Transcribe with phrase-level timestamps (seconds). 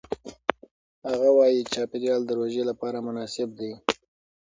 [1.09, 3.71] هغه وايي چاپېریال د روژې لپاره مناسب دی.